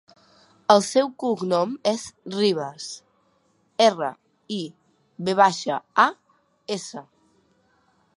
El 0.75 0.79
seu 0.85 1.09
cognom 1.23 1.75
és 1.91 2.05
Rivas: 2.35 2.87
erra, 3.89 4.09
i, 4.57 4.61
ve 5.29 5.37
baixa, 5.41 5.77
a, 6.05 6.07
essa. 6.79 7.05